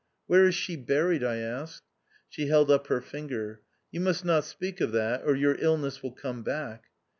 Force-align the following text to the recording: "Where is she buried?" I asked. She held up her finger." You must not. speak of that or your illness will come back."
"Where 0.25 0.45
is 0.47 0.55
she 0.55 0.77
buried?" 0.77 1.23
I 1.23 1.35
asked. 1.37 1.83
She 2.27 2.47
held 2.47 2.71
up 2.71 2.87
her 2.87 3.01
finger." 3.01 3.61
You 3.91 4.01
must 4.01 4.25
not. 4.25 4.45
speak 4.45 4.81
of 4.81 4.93
that 4.93 5.21
or 5.25 5.35
your 5.35 5.55
illness 5.59 6.01
will 6.01 6.13
come 6.13 6.41
back." 6.41 6.85